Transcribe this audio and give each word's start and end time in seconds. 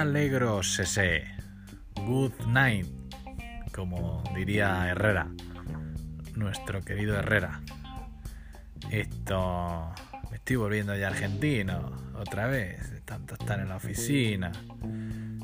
alegro, 0.00 0.62
Sese. 0.62 1.24
Good 1.94 2.32
night, 2.46 2.86
como 3.72 4.24
diría 4.34 4.88
Herrera, 4.88 5.28
nuestro 6.34 6.80
querido 6.82 7.16
Herrera. 7.18 7.60
Esto. 8.90 9.92
Me 10.30 10.36
estoy 10.36 10.56
volviendo 10.56 10.96
ya 10.96 11.08
argentino, 11.08 11.92
otra 12.14 12.46
vez, 12.46 13.04
tanto 13.04 13.34
estar 13.34 13.60
en 13.60 13.68
la 13.68 13.76
oficina. 13.76 14.52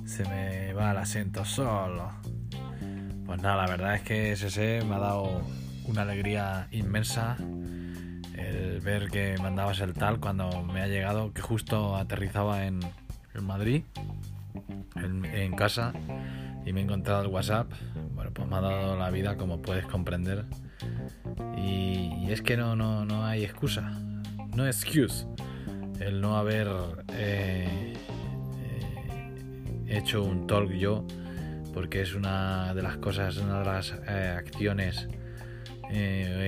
Se 0.07 0.25
me 0.25 0.73
va 0.73 0.93
el 0.93 0.99
acento 0.99 1.45
solo. 1.45 2.11
Pues 3.27 3.43
nada, 3.43 3.57
la 3.57 3.67
verdad 3.67 3.95
es 3.97 4.03
que 4.03 4.37
Sese 4.37 4.83
me 4.85 4.95
ha 4.95 4.99
dado 4.99 5.43
una 5.85 6.03
alegría 6.03 6.69
inmensa 6.71 7.37
el 8.37 8.81
ver 8.81 9.11
que 9.11 9.37
mandabas 9.39 9.81
el 9.81 9.95
tal 9.95 10.21
cuando 10.21 10.63
me 10.63 10.83
ha 10.83 10.87
llegado, 10.87 11.33
que 11.33 11.43
justo 11.43 11.97
aterrizaba 11.97 12.67
en, 12.67 12.81
Madrid, 13.43 13.83
en, 14.97 15.53
casa, 15.57 15.93
y 16.65 16.73
me 16.73 16.81
he 16.81 16.85
encontrado 16.85 17.23
el 17.23 17.29
WhatsApp. 17.29 17.71
Bueno, 18.15 18.31
pues 18.33 18.49
me 18.49 18.57
ha 18.57 18.61
dado 18.61 18.97
la 18.97 19.11
vida, 19.11 19.37
como 19.37 19.63
puedes 19.63 19.87
comprender. 19.87 20.45
Y, 21.57 22.31
es 22.31 22.43
que 22.43 22.57
no, 22.57 22.75
no, 22.75 23.05
no 23.05 23.25
hay 23.25 23.45
excusa, 23.45 23.93
no 24.55 24.67
excuse 24.67 25.27
el 26.01 26.21
no 26.21 26.37
haber 26.37 26.69
eh, 27.15 27.95
eh, 28.61 29.85
hecho 29.89 30.23
un 30.23 30.47
talk 30.47 30.71
yo, 30.73 31.07
porque 31.73 32.01
es 32.03 32.15
una 32.15 32.75
de 32.75 32.83
las 32.83 32.97
cosas, 32.99 33.37
una 33.39 33.61
de 33.61 33.65
las 33.65 33.95
eh, 34.09 34.35
acciones 34.37 35.09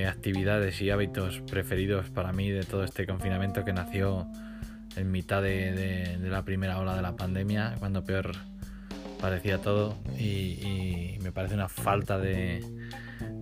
actividades 0.05 0.81
y 0.81 0.89
hábitos 0.89 1.39
preferidos 1.49 2.09
para 2.09 2.33
mí 2.33 2.49
de 2.49 2.65
todo 2.65 2.83
este 2.83 3.05
confinamiento 3.05 3.63
que 3.63 3.71
nació 3.71 4.27
en 4.99 5.11
mitad 5.11 5.41
de, 5.41 6.17
la 6.21 6.43
primera 6.43 6.79
ola 6.79 6.95
de 6.95 7.01
la 7.01 7.15
pandemia, 7.15 7.75
cuando 7.79 8.03
peor 8.03 8.31
parecía 9.19 9.59
todo 9.59 9.97
y, 10.17 11.17
me 11.21 11.31
parece 11.31 11.53
una 11.53 11.69
falta 11.69 12.17
de 12.17 12.63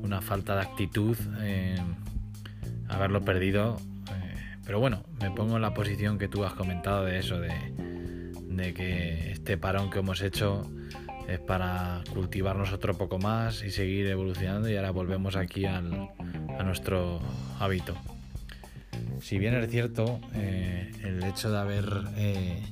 una 0.02 0.22
falta 0.22 0.56
de 0.56 0.62
actitud 0.62 1.16
eh, 1.42 1.78
haberlo 2.90 3.22
perdido 3.22 3.78
eh, 4.12 4.58
pero 4.66 4.80
bueno 4.80 5.04
me 5.22 5.30
pongo 5.30 5.58
en 5.58 5.62
la 5.62 5.76
posición 5.76 6.18
que 6.18 6.28
tú 6.28 6.44
has 6.44 6.54
comentado 6.54 7.06
de 7.06 7.20
eso 7.20 7.40
de, 7.40 8.74
que 8.74 9.32
este 9.32 9.58
parón 9.58 9.92
que 9.92 10.00
hemos 10.00 10.22
hecho 10.22 10.70
es 11.28 11.40
para 11.40 12.02
cultivarnos 12.12 12.74
otro 12.74 12.98
poco 12.98 13.20
más 13.20 13.64
y 13.64 13.70
seguir 13.70 14.08
evolucionando 14.08 14.68
y 14.68 14.76
ahora 14.76 14.90
volvemos 14.90 15.36
aquí 15.36 15.66
al, 15.66 16.10
a 16.58 16.64
nuestro 16.64 17.20
hábito. 17.60 17.96
Si 19.22 19.40
bien 19.40 19.56
es 19.56 19.70
cierto, 19.70 20.20
eh, 20.34 20.92
el 21.04 21.24
hecho 21.24 21.52
de 21.52 21.58
haber 21.58 22.04
eh, 22.16 22.64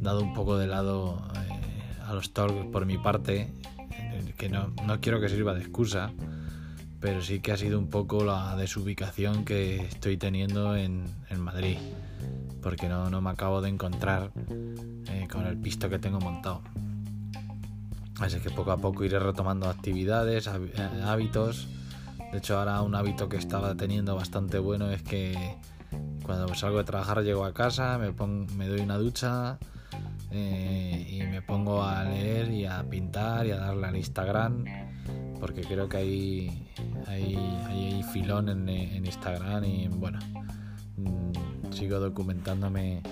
dado 0.00 0.22
un 0.22 0.34
poco 0.34 0.58
de 0.58 0.66
lado 0.66 1.22
eh, 1.34 2.02
a 2.06 2.12
los 2.12 2.32
talks 2.32 2.66
por 2.66 2.86
mi 2.86 2.98
parte, 2.98 3.52
que 4.36 4.48
no, 4.48 4.72
no, 4.86 5.00
quiero 5.00 5.20
que 5.20 5.28
sirva 5.28 5.54
de 5.54 5.60
excusa, 5.60 6.12
pero 7.00 7.22
sí 7.22 7.40
que 7.40 7.52
ha 7.52 7.56
sido 7.56 7.78
un 7.78 7.88
poco 7.88 8.24
la 8.24 8.56
desubicación 8.56 9.44
que 9.44 9.76
estoy 9.76 10.16
teniendo 10.16 10.76
en, 10.76 11.04
en 11.30 11.40
Madrid, 11.40 11.78
porque 12.62 12.88
no, 12.88 13.10
no, 13.10 13.20
me 13.20 13.30
acabo 13.30 13.60
de 13.60 13.70
encontrar 13.70 14.30
con 15.30 15.46
el 15.46 15.56
pisto 15.56 15.88
que 15.88 15.98
tengo 15.98 16.20
montado. 16.20 16.62
Así 18.20 18.38
que 18.40 18.50
poco 18.50 18.72
a 18.72 18.78
poco 18.78 19.04
iré 19.04 19.18
retomando 19.18 19.68
actividades, 19.68 20.48
hábitos. 20.48 21.68
De 22.32 22.38
hecho, 22.38 22.58
ahora 22.58 22.82
un 22.82 22.94
hábito 22.94 23.28
que 23.28 23.36
estaba 23.36 23.74
teniendo 23.74 24.14
bastante 24.14 24.58
bueno 24.58 24.90
es 24.90 25.02
que 25.02 25.56
cuando 26.28 26.54
salgo 26.54 26.76
de 26.76 26.84
trabajar 26.84 27.22
llego 27.22 27.46
a 27.46 27.54
casa, 27.54 27.96
me, 27.96 28.12
me 28.54 28.68
doy 28.68 28.80
una 28.80 28.98
ducha 28.98 29.58
eh, 30.30 31.06
y 31.08 31.22
me 31.22 31.40
pongo 31.40 31.82
a 31.82 32.04
leer 32.04 32.50
y 32.50 32.66
a 32.66 32.84
pintar 32.84 33.46
y 33.46 33.52
a 33.52 33.56
darle 33.56 33.86
al 33.86 33.96
Instagram 33.96 34.66
porque 35.40 35.62
creo 35.62 35.88
que 35.88 35.96
hay, 35.96 36.68
hay, 37.06 37.36
hay 37.66 38.02
filón 38.12 38.50
en, 38.50 38.68
Instagram 39.06 39.64
y 39.64 39.88
bueno, 39.88 40.18
mm, 40.98 41.72
sigo 41.72 41.98
documentándome 41.98 43.02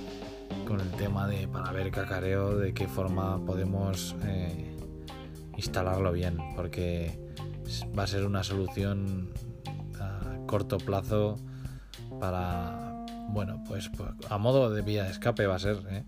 con 0.69 0.79
el 0.81 0.91
tema 0.91 1.27
de 1.27 1.49
para 1.49 1.73
ver 1.73 1.91
cacareo 1.91 2.59
de 2.59 2.75
qué 2.75 2.87
forma 2.87 3.43
podemos 3.47 4.15
eh, 4.25 4.77
instalarlo 5.57 6.13
bien, 6.13 6.37
porque 6.55 7.19
va 7.99 8.03
a 8.03 8.07
ser 8.07 8.27
una 8.27 8.43
solución 8.43 9.31
a 9.99 10.37
corto 10.47 10.77
plazo 10.77 11.39
para, 12.21 12.86
bueno, 13.29 13.63
pues, 13.67 13.89
pues 13.91 14.11
a 14.31 14.39
modo 14.39 14.71
de 14.71 14.83
vía 14.83 15.05
de 15.05 15.11
escape 15.11 15.47
va 15.47 15.57
a 15.57 15.59
ser, 15.59 15.79
¿eh? 15.91 16.05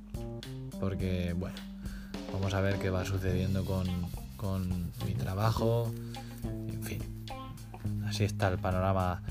porque, 0.80 1.34
bueno, 1.36 1.56
vamos 2.32 2.54
a 2.54 2.60
ver 2.60 2.78
qué 2.78 2.90
va 2.90 3.04
sucediendo 3.04 3.64
con, 3.64 3.86
con 4.36 4.92
mi 5.06 5.14
trabajo, 5.14 5.92
en 6.44 6.82
fin, 6.82 7.02
así 8.06 8.24
está 8.24 8.48
el 8.48 8.58
panorama 8.58 9.22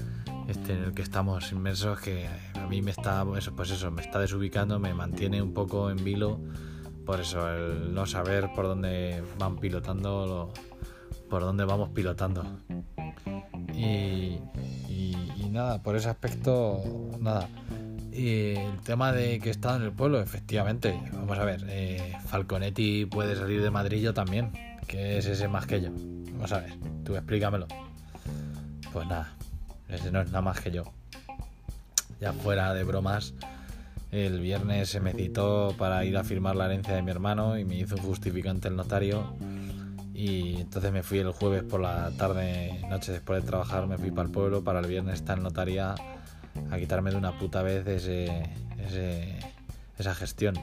este 0.48 0.74
en 0.74 0.84
el 0.84 0.94
que 0.94 1.02
estamos 1.02 1.52
inmersos 1.52 2.00
que 2.00 2.26
a 2.54 2.68
mí 2.68 2.82
me 2.82 2.92
está 2.92 3.26
eso 3.38 3.54
pues 3.54 3.70
eso 3.70 3.92
me 3.92 4.02
está 4.02 4.18
desubicando 4.18 4.80
me 4.80 4.94
mantiene 4.94 5.42
un 5.42 5.54
poco 5.54 5.92
en 5.92 6.02
vilo 6.02 6.40
por 7.08 7.22
eso, 7.22 7.50
el 7.50 7.94
no 7.94 8.06
saber 8.06 8.52
por 8.54 8.66
dónde 8.66 9.24
van 9.40 9.56
pilotando, 9.56 10.52
por 11.30 11.42
dónde 11.42 11.64
vamos 11.64 11.88
pilotando. 11.92 12.44
Nada, 15.58 15.82
por 15.82 15.96
ese 15.96 16.08
aspecto, 16.08 16.82
nada. 17.20 17.50
Y 18.12 18.56
el 18.56 18.80
tema 18.84 19.12
de 19.12 19.40
que 19.40 19.50
estado 19.50 19.78
en 19.78 19.84
el 19.84 19.92
pueblo, 19.92 20.22
efectivamente, 20.22 21.00
vamos 21.12 21.38
a 21.38 21.44
ver, 21.44 21.66
eh, 21.68 22.14
Falconetti 22.28 23.06
puede 23.06 23.36
salir 23.36 23.62
de 23.62 23.70
Madrid 23.70 24.02
yo 24.02 24.14
también, 24.14 24.52
que 24.88 25.18
es 25.18 25.26
ese 25.26 25.48
más 25.48 25.66
que 25.66 25.82
yo. 25.82 25.90
Vamos 26.34 26.52
a 26.52 26.60
ver, 26.60 26.74
tú 27.04 27.16
explícamelo. 27.16 27.68
Pues 28.94 29.08
nada, 29.08 29.34
ese 29.90 30.12
no 30.12 30.22
es 30.22 30.28
nada 30.28 30.42
más 30.42 30.62
que 30.62 30.72
yo. 30.72 30.84
Ya 32.22 32.34
fuera 32.34 32.74
de 32.74 32.84
bromas, 32.84 33.34
el 34.12 34.40
viernes 34.40 34.90
se 34.90 35.00
me 35.00 35.14
citó 35.14 35.76
para 35.78 36.06
ir 36.06 36.18
a 36.18 36.24
firmar 36.24 36.56
la 36.56 36.66
herencia 36.66 36.96
de 36.96 37.02
mi 37.02 37.12
hermano 37.12 37.58
y 37.58 37.66
me 37.66 37.76
hizo 37.76 37.96
un 37.96 38.02
justificante 38.02 38.68
el 38.68 38.76
notario. 38.76 39.34
Y 40.18 40.62
entonces 40.62 40.92
me 40.92 41.04
fui 41.04 41.20
el 41.20 41.32
jueves 41.32 41.64
por 41.64 41.80
la 41.80 42.10
tarde, 42.18 42.82
noche 42.90 43.12
después 43.12 43.44
de 43.44 43.48
trabajar, 43.48 43.86
me 43.86 44.00
fui 44.00 44.10
para 44.10 44.24
el 44.24 44.32
pueblo 44.32 44.64
para 44.64 44.80
el 44.80 44.88
viernes 44.88 45.16
estar 45.16 45.38
en 45.38 45.44
notaría 45.44 45.94
a 46.72 46.78
quitarme 46.80 47.12
de 47.12 47.18
una 47.18 47.38
puta 47.38 47.62
vez 47.62 47.86
ese, 47.86 48.50
esa 49.96 50.16
gestión. 50.16 50.56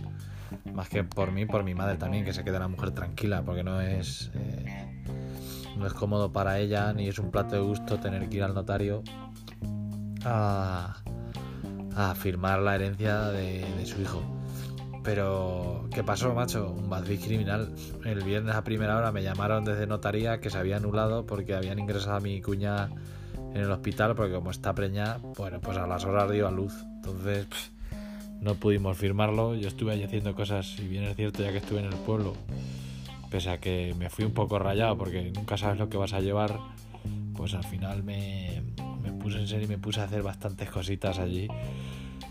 Más 0.73 0.89
que 0.89 1.05
por 1.05 1.31
mí, 1.31 1.47
por 1.47 1.63
mi 1.63 1.75
madre 1.75 1.97
también, 1.97 2.25
que 2.25 2.33
se 2.33 2.43
quede 2.43 2.59
la 2.59 2.67
mujer 2.67 2.91
tranquila, 2.91 3.43
porque 3.43 3.63
no 3.63 3.81
es, 3.81 4.33
eh, 4.35 5.05
no 5.79 5.87
es 5.87 5.93
cómodo 5.93 6.33
para 6.33 6.59
ella 6.59 6.93
ni 6.93 7.07
es 7.07 7.21
un 7.21 7.31
plato 7.31 7.55
de 7.55 7.63
gusto 7.63 8.01
tener 8.01 8.29
que 8.29 8.39
ir 8.39 8.43
al 8.43 8.55
notario 8.55 9.05
a 10.25 10.97
a 11.97 12.15
firmar 12.15 12.61
la 12.61 12.75
herencia 12.75 13.29
de, 13.29 13.65
su 13.87 14.01
hijo. 14.01 14.23
Pero, 15.05 15.87
¿qué 15.93 16.03
pasó, 16.03 16.35
macho? 16.35 16.71
Un 16.71 16.89
Madrid 16.89 17.21
criminal. 17.23 17.75
El 18.07 18.25
viernes 18.25 18.55
a 18.55 18.65
primera 18.65 18.97
hora 18.97 19.13
me 19.13 19.23
llamaron 19.23 19.63
desde 19.63 19.87
notaría 19.87 20.41
que 20.41 20.49
se 20.49 20.57
había 20.57 20.79
anulado 20.79 21.27
porque 21.27 21.55
habían 21.55 21.79
ingresado 21.79 22.17
a 22.17 22.21
mi 22.21 22.41
cuña 22.41 22.89
en 23.55 23.61
el 23.61 23.71
hospital 23.71 24.15
porque 24.15 24.33
como 24.33 24.51
está 24.51 24.75
preñada, 24.75 25.21
bueno, 25.37 25.61
pues 25.61 25.77
a 25.77 25.87
las 25.87 26.07
horas 26.07 26.33
dio 26.33 26.49
a 26.49 26.51
luz. 26.51 26.73
Entonces, 26.97 27.47
no 28.41 28.55
pudimos 28.55 28.97
firmarlo. 28.97 29.55
Yo 29.55 29.69
estuve 29.69 29.93
allí 29.93 30.05
haciendo 30.05 30.35
cosas, 30.35 30.67
si 30.67 30.89
bien 30.89 31.05
es 31.05 31.15
cierto, 31.17 31.43
ya 31.43 31.53
que 31.53 31.59
estuve 31.59 31.81
en 31.81 31.87
el 31.87 31.97
pueblo, 31.97 32.33
pese 33.31 33.51
a 33.51 33.61
que 33.61 33.95
me 33.99 34.09
fui 34.09 34.25
un 34.25 34.33
poco 34.33 34.59
rayado 34.59 34.97
porque 34.97 35.31
nunca 35.35 35.59
sabes 35.59 35.79
lo 35.79 35.91
que 35.91 35.99
vas 35.99 36.15
a 36.15 36.21
llevar, 36.21 36.59
pues 37.37 37.53
al 37.53 37.65
final 37.65 38.03
me, 38.05 38.63
me 39.03 39.13
puse 39.13 39.39
en 39.39 39.49
serio 39.49 39.67
y 39.67 39.69
me 39.69 39.79
puse 39.79 40.01
a 40.01 40.05
hacer 40.05 40.23
bastantes 40.23 40.71
cositas 40.71 41.19
allí, 41.19 41.47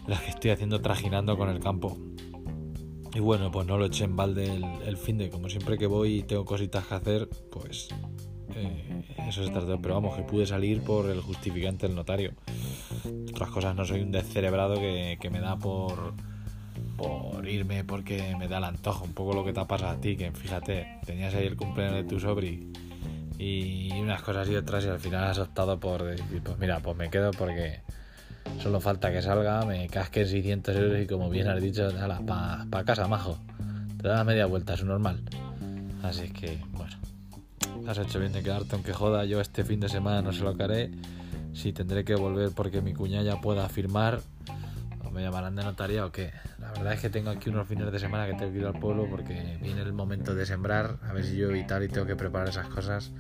las 0.08 0.22
que 0.22 0.32
estoy 0.32 0.50
haciendo 0.50 0.82
trajinando 0.82 1.38
con 1.38 1.50
el 1.50 1.60
campo. 1.60 2.00
Y 3.14 3.20
bueno, 3.20 3.52
pues 3.52 3.68
no 3.68 3.78
lo 3.78 3.86
eché 3.86 4.06
en 4.06 4.16
balde 4.16 4.52
el, 4.86 4.98
fin 4.98 5.18
de, 5.18 5.30
como 5.30 5.48
siempre 5.50 5.78
que 5.78 5.86
voy 5.86 6.20
y 6.20 6.24
tengo 6.24 6.46
cositas 6.46 6.88
que 6.88 6.96
hacer, 6.96 7.30
pues 7.52 7.90
eh, 8.56 9.04
eso 9.28 9.46
se 9.46 9.52
trató. 9.52 9.80
Pero 9.80 9.96
vamos, 9.96 10.18
que 10.18 10.24
pude 10.24 10.48
salir 10.48 10.82
por 10.82 11.10
el 11.10 11.22
justificante 11.22 11.88
del 11.88 11.96
notario. 11.96 12.32
Otras 13.30 13.50
cosas, 13.52 13.76
no 13.76 13.86
soy 13.86 14.02
un 14.02 14.12
descerebrado 14.12 14.76
que, 14.76 15.18
que 15.22 15.30
me 15.30 15.40
da 15.40 15.58
por, 15.58 16.14
por 16.98 17.48
irme 17.48 17.84
porque 17.84 18.36
me 18.40 18.48
da 18.48 18.58
el 18.58 18.64
antojo. 18.64 19.06
Un 19.06 19.14
poco 19.14 19.34
lo 19.34 19.46
que 19.46 19.54
te 19.54 19.60
ha 19.60 19.68
pasado 19.68 19.92
a 19.92 20.02
ti, 20.02 20.16
que 20.18 20.32
fíjate, 20.32 21.00
tenías 21.06 21.36
ahí 21.36 21.46
el 21.46 21.56
cumpleaños 21.56 21.98
de 21.98 22.04
tu 22.06 22.20
sobri 22.20 22.72
y 23.38 23.92
unas 24.00 24.22
cosas 24.22 24.50
y 24.50 24.56
otras 24.56 24.86
y 24.86 24.88
al 24.88 25.00
final 25.00 25.26
has 25.26 25.40
optado 25.40 25.80
por 25.80 26.04
decir, 26.04 26.42
pues 26.44 26.58
mira, 26.58 26.80
pues 26.80 26.96
me 26.96 27.10
quedo 27.10 27.32
porque 27.32 27.82
solo 28.62 28.80
falta 28.80 29.12
que 29.12 29.22
salga, 29.22 29.66
me 29.66 29.88
casquen 29.88 30.28
600 30.28 30.76
euros 30.76 31.02
y 31.02 31.08
como 31.08 31.30
bien 31.30 31.48
has 31.48 31.62
dicho, 31.62 31.90
para 32.28 32.66
pa 32.70 32.84
casa, 32.84 33.08
majo. 33.08 33.38
Te 34.02 34.08
da 34.08 34.24
media 34.24 34.46
vuelta, 34.46 34.74
es 34.74 34.84
normal. 34.84 35.22
Así 36.04 36.30
que, 36.30 36.60
bueno, 36.72 36.96
has 37.88 37.98
hecho 37.98 38.20
bien 38.20 38.34
de 38.34 38.44
quedarte 38.44 38.76
aunque 38.76 38.94
joda. 38.94 39.26
Yo 39.26 39.40
este 39.40 39.64
fin 39.64 39.80
de 39.80 39.90
semana 39.90 40.22
no 40.22 40.34
se 40.34 40.42
lo 40.42 40.50
haré. 40.50 40.92
Si 41.54 41.72
tendré 41.72 42.04
que 42.04 42.16
volver 42.16 42.52
porque 42.56 42.82
mi 42.82 42.94
cuñada 42.94 43.40
pueda 43.40 43.70
firmar, 43.70 44.20
o 45.06 45.12
me 45.12 45.22
llamarán 45.22 45.56
de 45.56 45.64
notaría 45.64 46.06
o 46.06 46.12
qué. 46.12 46.32
La 46.60 46.72
verdad 46.72 46.94
es 46.94 47.02
que 47.02 47.10
tengo 47.10 47.30
aquí 47.30 47.50
unos 47.50 47.68
fines 47.68 47.92
de 47.92 48.00
semana 48.00 48.26
que 48.26 48.34
tengo 48.34 48.52
que 48.52 48.60
ir 48.60 48.66
al 48.66 48.80
pueblo 48.80 49.08
porque 49.10 49.58
viene 49.62 49.82
el 49.82 49.94
momento 49.94 50.34
de 50.34 50.46
sembrar, 50.46 50.98
a 51.04 51.14
ver 51.14 51.24
si 51.24 51.38
yo 51.38 51.56
y 51.56 51.66
tal 51.66 51.84
y 51.84 51.90
tengo 51.90 52.08
que 52.08 52.16
preparar 52.16 52.50
esas 52.50 52.68
cosas 52.68 53.12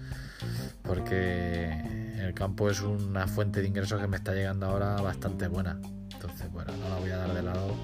porque 0.83 2.02
el 2.23 2.33
campo 2.33 2.69
es 2.69 2.81
una 2.81 3.27
fuente 3.27 3.61
de 3.61 3.67
ingresos 3.67 4.01
que 4.01 4.07
me 4.07 4.17
está 4.17 4.33
llegando 4.33 4.65
ahora 4.67 4.95
bastante 4.95 5.47
buena. 5.47 5.79
Entonces, 6.13 6.51
bueno, 6.51 6.71
no 6.77 6.89
la 6.89 6.95
voy 6.97 7.09
a 7.11 7.17
dar 7.17 7.33
de 7.33 7.43
lado 7.43 7.75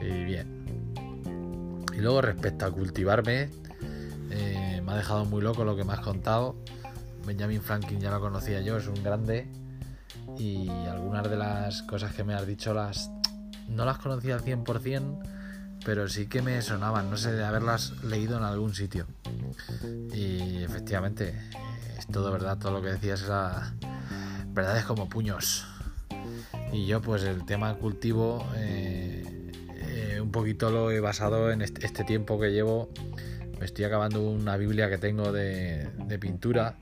y 0.00 0.24
bien. 0.24 0.64
Y 1.92 2.00
luego 2.00 2.20
respecto 2.20 2.66
a 2.66 2.70
cultivarme, 2.70 3.50
eh, 4.30 4.82
me 4.84 4.92
ha 4.92 4.96
dejado 4.96 5.24
muy 5.24 5.42
loco 5.42 5.64
lo 5.64 5.76
que 5.76 5.84
me 5.84 5.92
has 5.92 6.00
contado. 6.00 6.56
Benjamin 7.26 7.62
Franklin 7.62 8.00
ya 8.00 8.10
lo 8.10 8.20
conocía 8.20 8.60
yo, 8.60 8.76
es 8.76 8.86
un 8.86 9.02
grande. 9.02 9.48
Y 10.38 10.68
algunas 10.68 11.28
de 11.28 11.36
las 11.36 11.82
cosas 11.82 12.14
que 12.14 12.24
me 12.24 12.34
has 12.34 12.46
dicho 12.46 12.74
las 12.74 13.10
no 13.68 13.84
las 13.84 13.98
conocía 13.98 14.34
al 14.34 14.42
100%, 14.42 15.18
pero 15.84 16.08
sí 16.08 16.26
que 16.26 16.42
me 16.42 16.60
sonaban, 16.62 17.10
no 17.10 17.16
sé, 17.16 17.32
de 17.32 17.44
haberlas 17.44 18.02
leído 18.02 18.36
en 18.36 18.44
algún 18.44 18.74
sitio. 18.74 19.06
Y 20.12 20.62
efectivamente, 20.62 21.34
todo 22.10 22.30
verdad, 22.32 22.58
todo 22.58 22.72
lo 22.72 22.82
que 22.82 22.88
decías 22.88 23.22
era 23.22 23.72
verdades 24.48 24.84
como 24.84 25.08
puños. 25.08 25.66
Y 26.72 26.86
yo 26.86 27.00
pues 27.00 27.22
el 27.22 27.44
tema 27.44 27.74
cultivo 27.74 28.46
eh, 28.56 29.50
eh, 29.76 30.20
un 30.20 30.30
poquito 30.30 30.70
lo 30.70 30.90
he 30.90 31.00
basado 31.00 31.50
en 31.50 31.62
este, 31.62 31.86
este, 31.86 32.04
tiempo 32.04 32.40
que 32.40 32.50
llevo. 32.50 32.90
Me 33.58 33.66
estoy 33.66 33.84
acabando 33.84 34.22
una 34.22 34.56
Biblia 34.56 34.90
que 34.90 34.98
tengo 34.98 35.32
de, 35.32 35.88
de 36.06 36.18
pintura, 36.18 36.76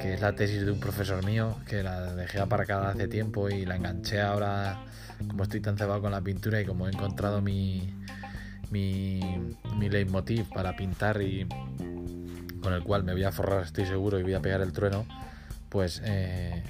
que 0.00 0.14
es 0.14 0.20
la 0.20 0.34
tesis 0.34 0.64
de 0.64 0.72
un 0.72 0.80
profesor 0.80 1.24
mío, 1.24 1.56
que 1.66 1.82
la 1.82 2.14
dejé 2.14 2.40
aparcada 2.40 2.90
hace 2.90 3.08
tiempo 3.08 3.50
y 3.50 3.66
la 3.66 3.76
enganché 3.76 4.20
ahora 4.20 4.84
como 5.26 5.42
estoy 5.42 5.60
tan 5.60 5.76
cebado 5.76 6.00
con 6.00 6.12
la 6.12 6.20
pintura 6.20 6.60
y 6.60 6.64
como 6.64 6.86
he 6.86 6.90
encontrado 6.90 7.42
mi, 7.42 7.92
mi, 8.70 9.20
mi 9.76 9.88
leitmotiv 9.88 10.48
para 10.48 10.76
pintar 10.76 11.20
y 11.20 11.46
con 12.62 12.72
el 12.72 12.82
cual 12.82 13.04
me 13.04 13.12
voy 13.12 13.24
a 13.24 13.32
forrar, 13.32 13.62
estoy 13.62 13.86
seguro, 13.86 14.18
y 14.18 14.22
voy 14.22 14.34
a 14.34 14.40
pegar 14.40 14.60
el 14.60 14.72
trueno, 14.72 15.06
pues 15.68 16.02
eh, 16.04 16.62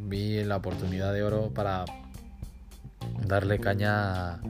vi 0.00 0.44
la 0.44 0.56
oportunidad 0.56 1.12
de 1.12 1.22
oro 1.22 1.52
para 1.52 1.84
darle 3.26 3.58
caña 3.58 4.40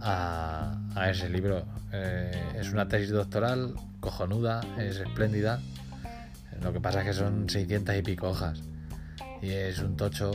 a, 0.00 1.08
ese 1.10 1.28
libro. 1.28 1.64
Eh, 1.92 2.54
es 2.56 2.72
una 2.72 2.88
tesis 2.88 3.10
doctoral 3.10 3.74
cojonuda, 4.00 4.60
es 4.78 4.98
espléndida. 4.98 5.60
Lo 6.62 6.72
que 6.72 6.80
pasa 6.80 7.00
es 7.00 7.06
que 7.06 7.12
son 7.12 7.48
600 7.48 7.96
y 7.96 8.02
pico 8.02 8.28
hojas. 8.28 8.60
Y 9.42 9.50
es 9.50 9.78
un 9.78 9.96
tocho 9.96 10.32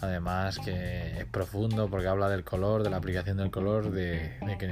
Además 0.00 0.58
que 0.58 1.18
es 1.18 1.24
profundo 1.26 1.90
porque 1.90 2.06
habla 2.06 2.28
del 2.28 2.44
color, 2.44 2.84
de 2.84 2.90
la 2.90 2.98
aplicación 2.98 3.36
del 3.38 3.50
color, 3.50 3.90
de, 3.90 4.38
que 4.58 4.66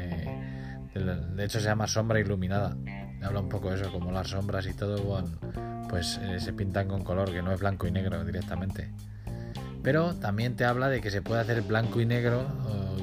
de, 0.95 1.45
hecho 1.45 1.59
se 1.59 1.67
llama 1.67 1.89
sombra 1.89 2.21
iluminada. 2.21 2.77
Habla 3.27 3.41
un 3.41 3.49
poco 3.49 3.71
de 3.71 3.81
eso, 3.81 3.91
como 3.93 4.13
las 4.13 4.29
sombras 4.29 4.67
y 4.67 4.75
todo, 4.75 5.25
pues 5.89 6.19
eh, 6.23 6.41
se 6.41 6.53
pintan 6.53 6.89
con 6.89 7.05
color, 7.05 7.33
que 7.33 7.43
no 7.43 7.53
es 7.53 7.61
blanco 7.61 7.87
y 7.87 7.91
negro 7.91 8.25
directamente. 8.25 8.91
Pero 9.83 10.15
también 10.15 10.57
te 10.57 10.65
habla 10.65 10.89
de 10.89 11.01
que 11.01 11.11
se 11.11 11.23
puede 11.23 11.41
hacer 11.41 11.63
blanco 11.63 12.01
y 12.01 12.07
negro, 12.07 12.47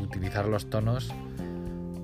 utilizar 0.01 0.47
los 0.47 0.69
tonos, 0.69 1.11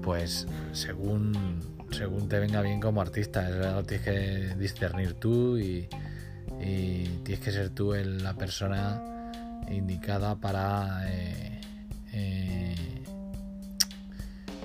pues 0.01 0.47
según, 0.71 1.59
según 1.91 2.29
te 2.29 2.39
venga 2.39 2.61
bien 2.61 2.79
como 2.79 3.01
artista. 3.01 3.47
Eso 3.47 3.71
lo 3.73 3.83
tienes 3.83 4.05
que 4.05 4.55
discernir 4.57 5.13
tú 5.13 5.57
y, 5.57 5.89
y 6.61 7.03
tienes 7.23 7.43
que 7.43 7.51
ser 7.51 7.69
tú 7.69 7.93
la 7.93 8.33
persona 8.33 9.01
indicada 9.69 10.35
para 10.35 11.03
eh, 11.09 11.61
eh, 12.13 12.75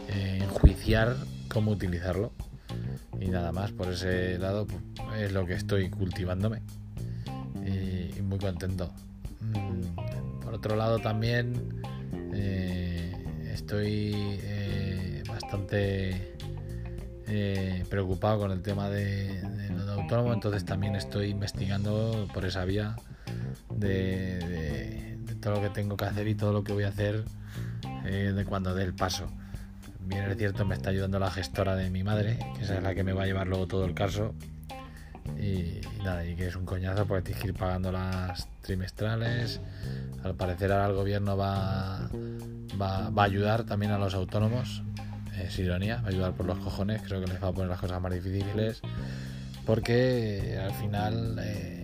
eh, 0.09 0.39
enjuiciar 0.43 1.17
cómo 1.49 1.73
utilizarlo. 1.73 2.33
Y 3.21 3.29
nada 3.29 3.53
más, 3.53 3.73
por 3.73 3.89
ese 3.89 4.39
lado 4.39 4.67
pues, 4.67 4.83
es 5.19 5.33
lo 5.33 5.47
que 5.47 5.55
estoy 5.55 5.91
cultivándome. 5.91 6.63
Y, 7.65 8.21
muy 8.23 8.39
contento. 8.39 8.91
Mm, 9.41 10.41
por 10.43 10.55
otro 10.55 10.77
lado 10.77 10.99
también 10.99 11.83
estoy 13.53 14.15
bastante 15.29 16.37
preocupado 17.89 18.41
con 18.41 18.51
el 18.51 18.63
tema 18.63 18.89
de, 18.89 19.41
de 19.43 19.69
lo 19.71 19.87
de 19.87 19.93
autónomo, 19.93 20.33
entonces 20.33 20.65
también 20.65 20.97
estoy 20.97 21.31
investigando 21.31 22.29
por 22.33 22.45
esa 22.45 22.65
vía 22.65 22.97
de, 23.71 25.19
todo 25.41 25.55
lo 25.55 25.61
que 25.61 25.71
tengo 25.71 25.97
que 25.97 26.05
hacer 26.05 26.29
y 26.29 26.35
todo 26.35 26.53
lo 26.53 26.65
que 26.65 26.73
voy 26.73 26.85
a 26.85 26.89
hacer 26.89 27.25
eh, 28.07 28.33
de 28.35 28.45
cuando 28.45 28.75
dé 28.75 28.85
el 28.85 28.95
paso. 28.95 29.31
Bien 30.07 30.25
es 30.31 30.37
cierto, 30.37 30.65
me 30.65 30.75
está 30.75 30.91
ayudando 30.91 31.19
la 31.19 31.31
gestora 31.31 31.77
de 31.77 31.89
mi 31.89 32.03
madre, 32.03 32.39
que 32.57 32.65
es 32.65 32.83
la 32.83 32.95
que 32.95 33.03
me 33.03 33.13
va 33.13 33.23
a 33.23 33.27
llevar 33.27 33.47
luego 33.47 33.67
todo 33.67 33.85
el 33.87 33.95
caso. 33.95 34.35
Y, 35.41 35.81
nada, 36.05 36.27
y 36.27 36.37
que 36.37 36.49
es 36.49 36.57
un 36.57 36.67
coñazo 36.67 37.07
porque 37.07 37.23
tienes 37.23 37.43
que 37.43 37.49
ir 37.49 37.55
pagando 37.55 37.91
las 37.91 38.47
trimestrales. 38.61 39.61
Al 40.23 40.35
parecer 40.35 40.71
ahora 40.73 40.87
el 40.87 40.95
gobierno 40.95 41.37
va, 41.37 42.11
va, 42.81 43.11
a 43.17 43.25
ayudar 43.25 43.65
también 43.65 43.93
a 43.93 43.99
los 43.99 44.15
autónomos. 44.15 44.83
Es 45.39 45.59
ironía, 45.59 45.97
va 45.97 46.09
a 46.09 46.11
ayudar 46.11 46.33
por 46.33 46.47
los 46.47 46.59
cojones, 46.59 47.03
creo 47.03 47.21
que 47.21 47.27
les 47.27 47.43
va 47.43 47.49
a 47.49 47.53
poner 47.53 47.71
las 47.71 47.81
cosas 47.81 48.01
más 48.01 48.13
difíciles. 48.13 48.83
Porque 49.65 50.61
al 50.63 50.73
final, 50.75 51.39
eh, 51.43 51.81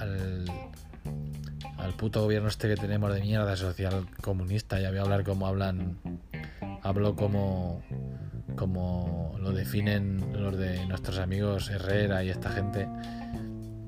al, 0.00 0.44
al 1.78 1.92
puto 1.94 2.22
gobierno 2.22 2.48
este 2.48 2.68
que 2.68 2.76
tenemos 2.76 3.14
de 3.14 3.20
mierda 3.20 3.56
social 3.56 4.06
comunista, 4.20 4.80
ya 4.80 4.90
voy 4.90 4.98
a 4.98 5.02
hablar 5.02 5.22
como 5.22 5.46
hablan, 5.46 5.98
hablo 6.84 7.16
como, 7.16 7.82
como 8.56 9.34
lo 9.40 9.52
definen 9.52 10.32
los 10.34 10.56
de 10.56 10.86
nuestros 10.86 11.18
amigos 11.18 11.70
Herrera 11.70 12.22
y 12.22 12.28
esta 12.28 12.50
gente, 12.50 12.86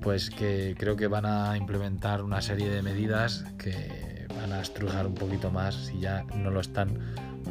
pues 0.01 0.31
que 0.31 0.75
creo 0.79 0.97
que 0.97 1.07
van 1.07 1.27
a 1.27 1.57
implementar 1.59 2.23
una 2.23 2.41
serie 2.41 2.71
de 2.71 2.83
medidas 2.83 3.45
que 3.59 4.27
van 4.35 4.53
a 4.53 4.63
estrujar 4.63 5.07
un 5.07 5.15
poquito 5.15 5.51
más, 5.51 5.75
si 5.75 6.01
ya 6.01 6.25
no 6.35 6.51
lo 6.51 6.61
están, 6.61 6.99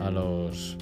a 0.02 0.10
los 0.10 0.78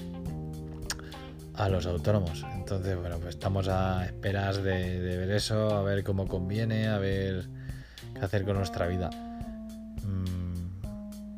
a 1.56 1.70
los 1.70 1.86
autónomos. 1.86 2.44
Entonces, 2.56 2.98
bueno, 2.98 3.18
pues 3.20 3.36
estamos 3.36 3.68
a 3.68 4.06
esperas 4.06 4.64
de, 4.64 5.02
de 5.02 5.18
ver 5.18 5.30
eso, 5.32 5.76
a 5.76 5.84
ver 5.84 6.04
cómo 6.04 6.28
conviene, 6.28 6.88
a 6.88 6.98
ver 6.98 7.48
qué 8.16 8.22
hacer 8.22 8.44
con 8.46 8.56
nuestra 8.56 8.88
vida. 8.88 9.10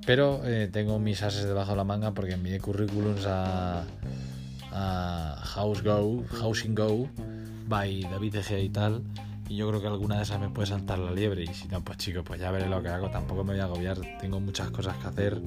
Pero 0.05 0.41
eh, 0.45 0.69
tengo 0.71 0.99
mis 0.99 1.23
ases 1.23 1.45
debajo 1.45 1.71
de 1.71 1.77
la 1.77 1.83
manga 1.83 2.11
porque 2.11 2.33
envié 2.33 2.59
currículums 2.59 3.25
a, 3.25 3.83
a 4.71 5.41
House 5.43 5.81
Go, 5.81 6.23
Housing 6.29 6.75
Go, 6.75 7.09
by 7.67 8.01
David 8.03 8.35
Egea 8.35 8.59
y 8.59 8.69
tal. 8.69 9.01
Y 9.47 9.57
yo 9.57 9.67
creo 9.69 9.81
que 9.81 9.87
alguna 9.87 10.17
de 10.17 10.23
esas 10.23 10.39
me 10.39 10.49
puede 10.49 10.67
saltar 10.67 10.99
la 10.99 11.11
liebre. 11.11 11.43
Y 11.43 11.47
si 11.47 11.67
no, 11.67 11.83
pues 11.83 11.97
chicos, 11.97 12.23
pues 12.25 12.39
ya 12.39 12.51
veré 12.51 12.67
lo 12.67 12.81
que 12.81 12.89
hago. 12.89 13.09
Tampoco 13.09 13.43
me 13.43 13.53
voy 13.53 13.61
a 13.61 13.65
agobiar. 13.65 13.99
Tengo 14.19 14.39
muchas 14.39 14.71
cosas 14.71 14.97
que 14.97 15.07
hacer. 15.07 15.41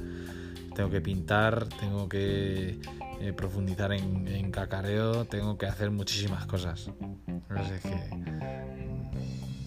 Tengo 0.75 0.91
que 0.91 1.01
pintar, 1.01 1.67
tengo 1.81 2.09
que 2.09 2.79
eh, 3.21 3.33
profundizar 3.33 3.93
en, 3.93 4.53
cacareo, 4.53 5.25
tengo 5.25 5.59
que 5.59 5.67
hacer 5.67 5.91
muchísimas 5.91 6.47
cosas. 6.47 6.89
No 7.27 7.65
sé, 7.67 7.81
que 7.81 7.91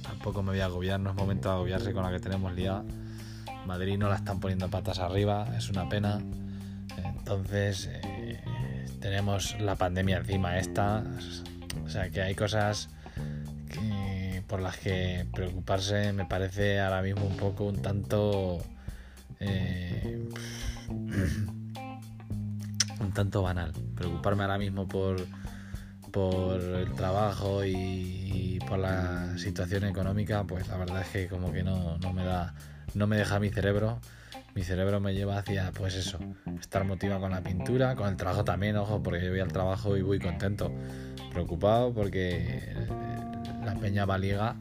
tampoco 0.03 0.41
me 0.41 0.51
voy 0.51 0.61
a 0.61 0.65
agobiar. 0.65 1.01
No 1.01 1.09
es 1.09 1.15
momento 1.17 1.49
de 1.49 1.55
agobiarse 1.55 1.91
con 1.91 2.03
la 2.03 2.11
que 2.11 2.19
tenemos 2.21 2.53
liada. 2.53 2.85
Madrid 3.65 3.97
no 3.97 4.09
la 4.09 4.15
están 4.15 4.39
poniendo 4.39 4.69
patas 4.69 4.99
arriba, 4.99 5.47
es 5.57 5.69
una 5.69 5.87
pena. 5.89 6.19
Entonces, 6.97 7.89
eh, 7.91 8.39
tenemos 8.99 9.59
la 9.59 9.75
pandemia 9.75 10.17
encima 10.17 10.57
esta. 10.57 11.03
O 11.85 11.89
sea 11.89 12.09
que 12.09 12.21
hay 12.21 12.35
cosas 12.35 12.89
por 14.51 14.61
las 14.61 14.77
que 14.77 15.25
preocuparse 15.33 16.11
me 16.11 16.25
parece 16.25 16.81
ahora 16.81 17.01
mismo 17.01 17.25
un 17.25 17.37
poco 17.37 17.63
un 17.63 17.81
tanto... 17.81 18.59
Eh, 19.39 20.27
un 22.99 23.13
tanto 23.13 23.41
banal. 23.41 23.71
Preocuparme 23.95 24.43
ahora 24.43 24.57
mismo 24.57 24.89
por, 24.89 25.25
por 26.11 26.59
el 26.59 26.91
trabajo 26.95 27.63
y, 27.63 28.59
por 28.67 28.77
la 28.77 29.37
situación 29.37 29.85
económica, 29.85 30.43
pues 30.43 30.67
la 30.67 30.75
verdad 30.75 31.01
es 31.01 31.07
que 31.07 31.27
como 31.29 31.53
que 31.53 31.63
no, 31.63 31.97
no 31.99 32.11
me 32.11 32.25
da 32.25 32.53
no 32.93 33.07
me 33.07 33.17
deja 33.17 33.39
mi 33.39 33.49
cerebro. 33.49 33.99
Mi 34.53 34.63
cerebro 34.63 34.99
me 34.99 35.13
lleva 35.13 35.37
hacia, 35.37 35.71
pues 35.71 35.95
eso, 35.95 36.19
estar 36.59 36.83
motivado 36.83 37.21
con 37.21 37.31
la 37.31 37.41
pintura, 37.41 37.95
con 37.95 38.09
el 38.09 38.17
trabajo 38.17 38.43
también, 38.43 38.75
ojo, 38.75 39.01
porque 39.01 39.23
yo 39.23 39.31
voy 39.31 39.39
al 39.39 39.51
trabajo 39.51 39.95
y 39.95 40.01
voy 40.01 40.19
contento. 40.19 40.73
Preocupado 41.31 41.93
porque 41.93 42.73
la 43.63 43.75
peña 43.75 44.05
va 44.05 44.17
liga. 44.17 44.57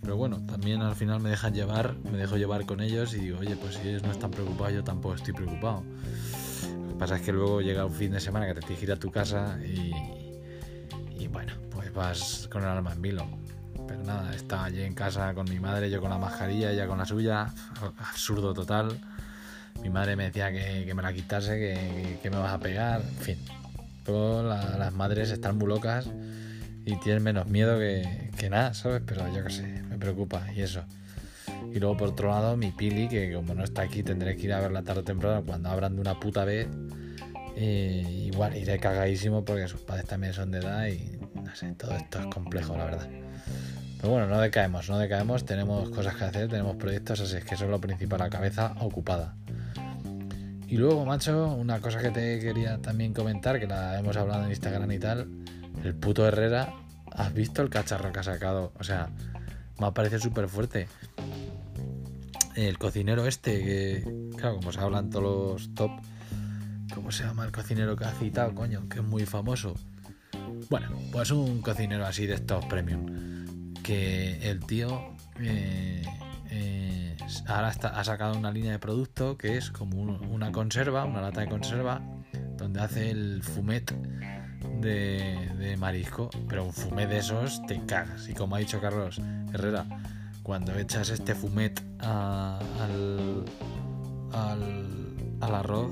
Pero 0.00 0.16
bueno, 0.16 0.44
también 0.46 0.82
al 0.82 0.94
final 0.94 1.20
me 1.20 1.30
dejan 1.30 1.54
llevar, 1.54 1.96
me 2.10 2.18
dejo 2.18 2.36
llevar 2.36 2.66
con 2.66 2.80
ellos 2.80 3.14
y 3.14 3.18
digo, 3.18 3.38
oye, 3.38 3.56
pues 3.56 3.76
si 3.76 3.88
ellos 3.88 4.02
no 4.02 4.10
están 4.10 4.30
preocupados, 4.30 4.74
yo 4.74 4.84
tampoco 4.84 5.14
estoy 5.14 5.34
preocupado. 5.34 5.84
Lo 6.82 6.88
que 6.88 6.94
pasa 6.98 7.16
es 7.16 7.22
que 7.22 7.32
luego 7.32 7.60
llega 7.60 7.84
un 7.84 7.92
fin 7.92 8.12
de 8.12 8.20
semana 8.20 8.46
que 8.46 8.54
te 8.54 8.60
tienes 8.60 8.78
que 8.78 8.84
ir 8.86 8.92
a 8.92 8.96
tu 8.96 9.10
casa 9.10 9.58
y, 9.64 9.92
y 11.16 11.28
bueno, 11.28 11.52
pues 11.70 11.92
vas 11.92 12.48
con 12.50 12.62
el 12.62 12.68
alma 12.68 12.92
en 12.92 13.02
vilo. 13.02 13.26
Pero 13.88 14.04
nada, 14.04 14.34
estaba 14.34 14.66
allí 14.66 14.82
en 14.82 14.94
casa 14.94 15.34
con 15.34 15.48
mi 15.48 15.58
madre, 15.58 15.90
yo 15.90 16.00
con 16.00 16.10
la 16.10 16.18
mascarilla, 16.18 16.70
ella 16.70 16.86
con 16.86 16.98
la 16.98 17.06
suya, 17.06 17.52
absurdo 17.98 18.54
total. 18.54 18.98
Mi 19.82 19.90
madre 19.90 20.14
me 20.14 20.24
decía 20.24 20.52
que, 20.52 20.92
me 20.94 21.02
la 21.02 21.12
quitase, 21.12 22.18
que, 22.22 22.30
me 22.30 22.36
vas 22.36 22.52
a 22.52 22.58
pegar, 22.58 23.00
en 23.00 23.16
fin. 23.16 23.38
Todas 24.04 24.78
las 24.78 24.92
madres 24.92 25.30
están 25.30 25.56
muy 25.56 25.68
locas 25.68 26.08
y 26.84 26.96
tienen 26.96 27.22
menos 27.22 27.46
miedo 27.46 27.78
que, 27.78 28.30
que 28.36 28.50
nada, 28.50 28.74
¿sabes? 28.74 29.02
Pero 29.04 29.32
yo 29.34 29.44
qué 29.44 29.50
sé, 29.50 29.82
me 29.88 29.98
preocupa 29.98 30.46
y 30.54 30.62
eso. 30.62 30.84
Y 31.72 31.78
luego 31.80 31.96
por 31.96 32.08
otro 32.08 32.28
lado 32.28 32.56
mi 32.56 32.72
Pili, 32.72 33.08
que 33.08 33.32
como 33.32 33.54
no 33.54 33.64
está 33.64 33.82
aquí 33.82 34.02
tendré 34.02 34.36
que 34.36 34.44
ir 34.44 34.52
a 34.52 34.60
verla 34.60 34.82
tarde 34.82 35.00
o 35.00 35.04
temprano 35.04 35.42
cuando 35.44 35.68
abran 35.68 35.94
de 35.94 36.00
una 36.00 36.18
puta 36.18 36.44
vez. 36.44 36.68
Eh, 37.56 38.30
igual 38.32 38.56
iré 38.56 38.78
cagadísimo 38.78 39.44
porque 39.44 39.66
sus 39.66 39.80
padres 39.80 40.06
también 40.06 40.32
son 40.32 40.52
de 40.52 40.58
edad 40.58 40.86
y 40.86 41.18
no 41.34 41.54
sé, 41.56 41.72
todo 41.72 41.96
esto 41.96 42.20
es 42.20 42.26
complejo 42.26 42.76
la 42.76 42.84
verdad. 42.84 43.08
Pero 43.98 44.10
bueno, 44.10 44.26
no 44.28 44.40
decaemos, 44.40 44.88
no 44.88 44.98
decaemos, 44.98 45.44
tenemos 45.44 45.90
cosas 45.90 46.14
que 46.14 46.24
hacer, 46.24 46.48
tenemos 46.48 46.76
proyectos, 46.76 47.20
así 47.20 47.36
es 47.36 47.44
que 47.44 47.56
eso 47.56 47.64
es 47.64 47.70
lo 47.70 47.80
principal, 47.80 48.20
la 48.20 48.30
cabeza 48.30 48.74
ocupada. 48.80 49.34
Y 50.68 50.76
luego, 50.76 51.04
macho, 51.04 51.54
una 51.54 51.80
cosa 51.80 51.98
que 52.00 52.10
te 52.10 52.38
quería 52.38 52.78
también 52.78 53.12
comentar, 53.12 53.58
que 53.58 53.66
la 53.66 53.98
hemos 53.98 54.16
hablado 54.16 54.44
en 54.44 54.50
Instagram 54.50 54.90
y 54.92 54.98
tal, 54.98 55.28
el 55.82 55.94
puto 55.94 56.26
Herrera, 56.26 56.74
¿has 57.10 57.32
visto 57.32 57.62
el 57.62 57.70
cacharro 57.70 58.12
que 58.12 58.20
ha 58.20 58.22
sacado? 58.22 58.72
O 58.78 58.84
sea, 58.84 59.08
me 59.80 59.90
parece 59.92 60.18
súper 60.20 60.48
fuerte 60.48 60.86
el 62.54 62.78
cocinero 62.78 63.26
este, 63.26 63.64
que 63.64 64.30
claro, 64.36 64.56
como 64.56 64.72
se 64.72 64.80
hablan 64.80 65.10
todos 65.10 65.60
los 65.60 65.74
top, 65.74 65.90
¿cómo 66.94 67.12
se 67.12 67.24
llama 67.24 67.44
el 67.44 67.52
cocinero 67.52 67.96
que 67.96 68.04
ha 68.04 68.12
citado, 68.12 68.54
coño? 68.54 68.88
Que 68.88 68.98
es 68.98 69.04
muy 69.04 69.24
famoso. 69.26 69.74
Bueno, 70.68 70.88
pues 71.12 71.30
un 71.30 71.62
cocinero 71.62 72.04
así 72.04 72.26
de 72.26 72.34
estos 72.34 72.64
premium. 72.66 73.37
Que 73.88 74.50
el 74.50 74.60
tío 74.66 75.14
eh, 75.40 76.02
eh, 76.50 77.16
ahora 77.46 77.68
ha 77.68 78.04
sacado 78.04 78.36
una 78.36 78.52
línea 78.52 78.72
de 78.72 78.78
producto 78.78 79.38
que 79.38 79.56
es 79.56 79.70
como 79.70 80.02
una 80.02 80.52
conserva, 80.52 81.06
una 81.06 81.22
lata 81.22 81.40
de 81.40 81.48
conserva, 81.48 82.02
donde 82.58 82.82
hace 82.82 83.10
el 83.10 83.42
fumet 83.42 83.94
de, 84.82 85.74
marisco. 85.78 86.28
Pero 86.50 86.66
un 86.66 86.74
fumet 86.74 87.08
de 87.08 87.16
esos 87.16 87.64
te 87.66 87.80
cagas. 87.86 88.28
Y 88.28 88.34
como 88.34 88.56
ha 88.56 88.58
dicho 88.58 88.78
Carlos 88.78 89.22
Herrera, 89.54 89.86
cuando 90.42 90.78
echas 90.78 91.08
este 91.08 91.34
fumet 91.34 91.82
al, 92.00 93.46
al, 94.34 95.54
arroz, 95.54 95.90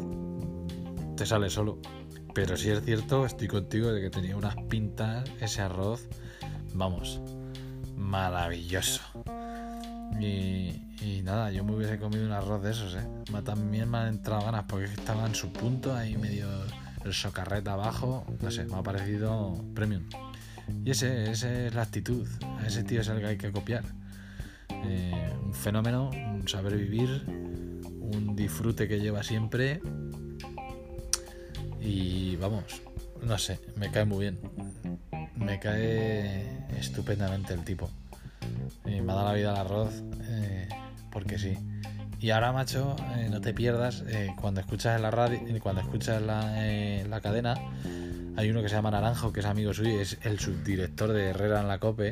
te 1.16 1.24
sale 1.24 1.48
solo. 1.48 1.80
Pero 2.34 2.58
si 2.58 2.68
es 2.68 2.84
cierto, 2.84 3.24
estoy 3.24 3.48
contigo 3.48 3.90
de 3.90 4.02
que 4.02 4.10
tenía 4.10 4.36
unas 4.36 4.56
pintas 4.68 5.24
ese 5.40 5.62
arroz, 5.62 6.06
vamos, 6.74 7.22
maravilloso. 7.96 9.02
Y, 10.20 11.22
nada, 11.22 11.50
yo 11.50 11.64
me 11.64 11.74
hubiese 11.74 11.98
comido 11.98 12.24
un 12.24 12.32
arroz 12.32 12.62
de 12.62 12.70
esos, 12.70 12.94
¿eh? 12.94 13.06
También 13.44 13.90
me 13.90 13.98
han 13.98 14.08
entrado 14.08 14.44
ganas 14.44 14.64
porque 14.68 14.86
estaba 14.86 15.26
en 15.26 15.34
su 15.34 15.52
punto, 15.52 15.94
ahí 15.94 16.16
medio 16.16 16.48
el 17.04 17.12
socarrete 17.12 17.68
abajo, 17.70 18.24
no 18.40 18.50
sé, 18.50 18.64
me 18.64 18.76
ha 18.76 18.82
parecido 18.82 19.64
premium. 19.74 20.04
Y 20.84 20.90
ese, 20.90 21.30
esa 21.30 21.52
es 21.52 21.74
la 21.74 21.82
actitud, 21.82 22.26
a 22.60 22.66
ese 22.66 22.84
tío 22.84 23.00
es 23.00 23.08
el 23.08 23.20
que 23.20 23.26
hay 23.26 23.36
que 23.36 23.52
copiar. 23.52 23.84
Eh, 24.68 25.32
un 25.42 25.54
fenómeno, 25.54 26.10
un 26.10 26.46
saber 26.48 26.76
vivir, 26.76 27.24
un 27.26 28.34
disfrute 28.34 28.88
que 28.88 29.00
lleva 29.00 29.22
siempre. 29.22 29.80
Y 31.80 32.36
vamos, 32.36 32.64
no 33.23 33.38
sé, 33.38 33.61
me 33.76 33.90
cae 33.90 34.04
muy 34.04 34.20
bien. 34.20 34.38
Me 35.37 35.58
cae 35.58 36.66
estupendamente 36.78 37.54
el 37.54 37.64
tipo. 37.64 37.90
me 38.85 39.00
ha 39.00 39.14
dado 39.14 39.28
la 39.28 39.35
vida 39.35 39.50
al 39.52 39.58
arroz, 39.58 40.02
eh, 40.23 40.68
porque 41.11 41.38
sí. 41.38 41.56
Y 42.20 42.30
ahora, 42.30 42.52
macho, 42.52 42.96
eh, 43.16 43.28
no 43.30 43.40
te 43.40 43.52
pierdas, 43.52 44.02
cuando 44.40 44.61
escuchas 44.61 44.96
en 44.96 45.02
la 45.02 45.11
radio, 45.11 45.38
cuando 45.61 45.82
escuchas 45.82 46.23
la, 46.23 46.50
la 47.08 47.20
cadena, 47.20 47.54
hay 48.37 48.50
uno 48.50 48.62
que 48.62 48.68
se 48.68 48.75
llama 48.75 48.90
Naranjo, 48.90 49.32
que 49.32 49.40
es 49.40 49.46
amigo 49.46 49.75
suyo, 49.75 50.00
es 50.00 50.18
el 50.23 50.38
subdirector 50.38 51.12
de 51.12 51.30
Herrera 51.30 51.61
en 51.61 51.68
la 51.68 51.78
COPE 51.78 52.11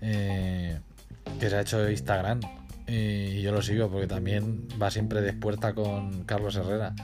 que 0.00 1.50
se 1.50 1.56
ha 1.56 1.60
hecho 1.60 1.88
Instagram. 1.90 2.40
Y 2.86 3.42
yo 3.42 3.52
lo 3.52 3.62
sigo 3.62 3.90
porque 3.90 4.06
también 4.06 4.68
va 4.80 4.90
siempre 4.90 5.20
de 5.20 5.32
puerta 5.32 5.74
con 5.74 6.24
Carlos 6.24 6.56
Herrera. 6.56 6.94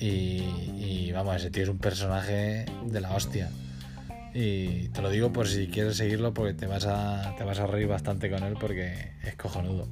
Y, 0.00 1.10
vamos, 1.12 1.36
ese 1.36 1.50
tío 1.50 1.64
es 1.64 1.68
un 1.68 1.78
personaje 1.78 2.66
de 2.86 3.00
la 3.00 3.14
hostia. 3.14 3.50
Y 4.34 4.88
te 4.88 5.02
lo 5.02 5.10
digo 5.10 5.32
por 5.32 5.48
si 5.48 5.68
quieres 5.68 5.96
seguirlo 5.96 6.32
porque 6.32 6.54
te 6.54 6.66
vas 6.66 6.86
a, 6.86 7.34
te 7.36 7.44
vas 7.44 7.58
a 7.58 7.66
reír 7.66 7.88
bastante 7.88 8.30
con 8.30 8.42
él 8.44 8.54
porque 8.60 9.12
es 9.24 9.34
cojonudo. 9.34 9.88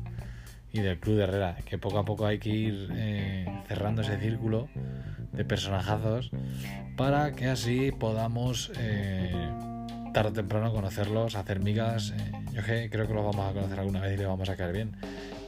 Y 0.72 0.80
del 0.80 0.98
Club 1.00 1.16
de 1.16 1.22
Herrera, 1.24 1.56
que 1.64 1.78
poco 1.78 1.98
a 1.98 2.04
poco 2.04 2.26
hay 2.26 2.38
que 2.38 2.50
ir 2.50 2.88
eh, 2.94 3.46
cerrando 3.66 4.02
ese 4.02 4.18
círculo 4.18 4.68
de 5.32 5.44
personajazos 5.44 6.30
para 6.96 7.32
que 7.32 7.46
así 7.46 7.92
podamos 7.92 8.70
eh, 8.78 9.32
tarde 10.12 10.30
o 10.30 10.32
temprano 10.32 10.72
conocerlos, 10.72 11.34
hacer 11.34 11.60
migas. 11.60 12.12
Eh, 12.16 12.32
yo 12.52 12.62
creo 12.62 13.08
que 13.08 13.14
los 13.14 13.24
vamos 13.24 13.50
a 13.50 13.54
conocer 13.54 13.80
alguna 13.80 14.00
vez 14.00 14.14
y 14.14 14.18
les 14.18 14.26
vamos 14.26 14.48
a 14.50 14.56
caer 14.56 14.72
bien. 14.72 14.96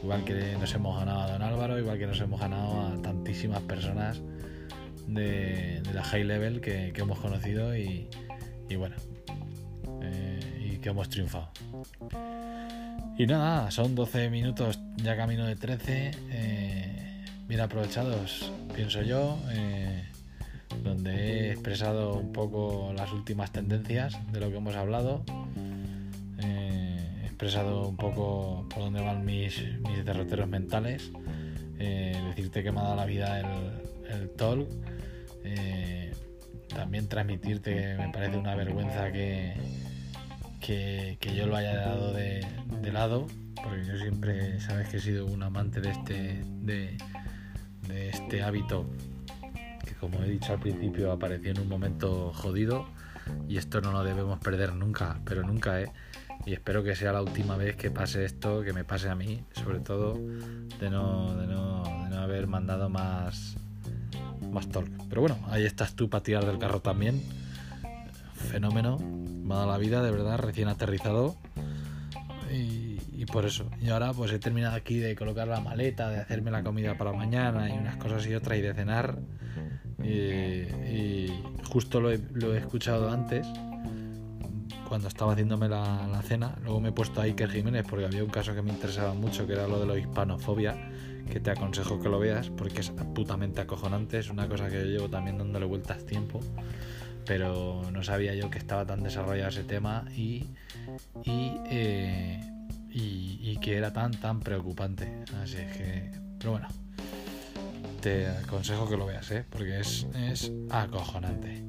Igual 0.03 0.25
que 0.25 0.57
nos 0.59 0.75
hemos 0.75 0.99
ganado 0.99 1.21
a 1.21 1.33
Don 1.33 1.43
Álvaro, 1.43 1.79
igual 1.79 1.99
que 1.99 2.07
nos 2.07 2.21
hemos 2.21 2.41
ganado 2.41 2.87
a 2.87 3.03
tantísimas 3.03 3.61
personas 3.63 4.23
de, 5.09 5.83
la 5.93 6.05
high 6.05 6.25
level 6.25 6.61
que, 6.61 6.93
hemos 6.95 7.19
conocido 7.19 7.77
y, 7.77 8.09
bueno, 8.77 8.97
eh, 10.03 10.73
y 10.73 10.79
que 10.79 10.91
hemos 10.91 11.09
triunfado. 11.09 11.51
Y 13.17 13.27
nada, 13.27 13.71
son 13.71 13.95
12 13.95 14.31
minutos 14.31 14.79
ya 14.97 15.17
camino 15.17 15.45
de 15.47 15.57
13, 15.57 16.11
eh, 16.31 17.25
bien 17.49 17.61
aprovechados, 17.61 18.53
pienso 18.75 19.03
yo, 19.03 19.39
eh, 19.51 20.05
donde 20.85 21.49
he 21.49 21.53
expresado 21.53 22.15
un 22.15 22.33
poco 22.33 22.93
las 22.97 23.13
últimas 23.13 23.51
tendencias 23.51 24.17
de 24.33 24.41
lo 24.41 24.51
que 24.51 24.57
hemos 24.57 24.77
hablado 24.77 25.25
expresado 27.39 27.87
un 27.87 27.97
poco 27.97 28.67
por 28.69 28.83
dónde 28.83 29.01
van 29.01 29.25
mis, 29.25 29.63
mis 29.89 30.05
derroteros 30.05 30.49
mentales. 30.49 31.13
Eh, 31.79 32.21
decirte 32.31 32.65
que 32.65 32.73
me 32.73 32.81
ha 32.81 32.83
dado 32.83 32.97
la 32.97 33.05
vida 33.05 33.39
el, 33.39 34.13
el 34.13 34.31
talk. 34.31 34.69
Eh, 35.45 36.13
también 36.69 37.09
transmitirte 37.09 37.75
que 37.75 37.97
me 37.97 38.13
parece 38.13 38.37
una 38.37 38.55
vergüenza 38.55 39.11
que, 39.11 39.55
que, 40.61 41.35
yo 41.35 41.47
lo 41.47 41.57
haya 41.57 41.77
dado 41.77 42.13
de, 42.13 42.47
lado, 42.93 43.27
porque 43.63 43.85
yo 43.85 43.99
siempre 43.99 44.61
sabes 44.61 44.89
que 44.89 44.97
he 44.97 45.01
sido 45.01 45.27
un 45.27 45.43
amante 45.43 45.81
de 45.81 45.91
este, 45.91 46.43
de, 46.63 46.97
de 47.87 48.09
este 48.09 48.43
hábito 48.43 48.87
que 49.85 49.95
como 49.95 50.23
he 50.23 50.29
dicho 50.29 50.53
al 50.53 50.61
principio 50.61 51.13
apareció 51.13 51.51
en 51.51 51.61
un 51.61 51.69
momento 51.69 52.33
jodido 52.35 52.87
y 53.49 53.57
esto 53.57 53.81
no 53.81 53.93
lo 53.93 54.05
debemos 54.05 54.39
perder 54.39 54.75
nunca, 54.75 55.21
pero 55.25 55.43
nunca, 55.43 55.81
¿eh? 55.81 55.93
y 56.47 56.53
espero 56.55 56.83
que 56.83 56.95
sea 56.95 57.13
la 57.13 57.23
última 57.23 57.57
vez 57.57 57.77
que 57.77 57.91
pase 57.91 58.25
esto, 58.25 58.63
que 58.63 58.73
me 58.73 58.85
pase 58.85 59.09
a 59.09 59.15
mí, 59.15 59.45
sobre 59.53 59.81
todo 59.81 60.15
de 60.15 60.91
no, 60.91 61.35
de 61.35 61.47
no, 61.47 61.83
de 62.05 62.11
no 62.11 62.19
haber 62.19 62.47
mandado 62.47 62.89
más, 62.89 63.57
más 64.51 64.69
talk. 64.69 64.89
Pero 65.09 65.21
bueno, 65.21 65.39
ahí 65.51 65.65
estás 65.65 65.95
tú 65.95 66.09
para 66.09 66.23
tirar 66.23 66.47
del 66.47 66.59
carro 66.59 66.81
también. 66.81 67.23
Fenómeno, 68.35 68.99
me 68.99 69.55
ha 69.55 69.59
dado 69.59 69.71
la 69.73 69.79
vida, 69.79 70.03
de 70.03 70.11
verdad, 70.11 70.39
recién 70.39 70.69
aterrizado. 70.69 71.37
Y, 72.53 72.77
por 73.27 73.45
eso. 73.45 73.69
Y 73.83 73.91
ahora 73.91 74.15
pues 74.15 74.33
he 74.33 74.39
terminado 74.39 74.75
aquí 74.75 74.99
de 75.01 75.15
colocar 75.15 75.47
la 75.47 75.61
maleta, 75.61 76.09
de 76.09 76.19
hacerme 76.19 76.51
la 76.51 76.63
comida 76.63 76.97
para 76.97 77.13
mañana 77.13 77.69
y 77.69 77.77
unas 77.77 77.97
cosas 77.97 78.27
y 78.27 78.35
otras 78.35 78.57
y 78.57 78.63
de 78.63 78.73
cenar. 78.73 79.19
Y, 80.03 81.27
justo 81.71 82.01
lo 82.01 82.11
he, 82.11 82.19
lo 82.33 82.55
he 82.55 82.59
escuchado 82.59 83.11
antes 83.11 83.47
cuando 84.89 85.09
estaba 85.09 85.33
haciéndome 85.33 85.69
la, 85.69 86.21
cena. 86.23 86.57
Luego 86.63 86.81
me 86.81 86.89
he 86.89 86.93
puesto 86.93 87.21
a 87.21 87.25
Iker 87.25 87.51
Jiménez 87.51 87.85
porque 87.89 88.07
había 88.07 88.25
un 88.25 88.31
caso 88.31 88.55
que 88.55 88.63
me 88.63 88.71
interesaba 88.71 89.15
mucho, 89.15 89.47
que 89.47 89.53
era 89.53 89.69
lo 89.69 89.79
de 89.79 89.87
la 89.87 89.99
hispanofobia, 89.99 90.77
que 91.29 91.41
te 91.41 91.51
aconsejo 91.51 92.01
que 92.01 92.09
lo 92.09 92.19
veas 92.19 92.51
porque 92.51 92.81
es 92.81 92.91
putamente 93.15 93.61
acojonante. 93.61 94.19
Es 94.19 94.31
una 94.31 94.49
cosa 94.49 94.69
que 94.69 94.79
yo 94.79 94.85
llevo 94.85 95.09
también 95.09 95.39
dándole 95.39 95.67
vueltas 95.67 96.05
tiempo, 96.05 96.41
pero 97.27 97.83
no 97.93 98.03
sabía 98.03 98.35
yo 98.35 98.51
que 98.51 98.59
estaba 98.59 98.87
tan 98.87 99.03
desarrollado 99.03 99.51
ese 99.51 99.65
tema 99.65 100.05
y, 100.15 100.47
y, 101.25 101.53
eh, 101.71 102.41
que 103.61 103.77
era 103.77 103.93
tan, 103.93 104.13
tan 104.13 104.41
preocupante. 104.41 105.25
Así 105.43 105.57
que, 105.57 106.11
pero 106.39 106.53
bueno, 106.53 106.69
te 108.01 108.29
aconsejo 108.29 108.89
que 108.89 108.97
lo 108.97 109.07
veas, 109.07 109.31
¿eh? 109.31 109.45
porque 109.49 109.81
es, 109.81 110.07
es 110.15 110.53
acojonante. 110.71 111.65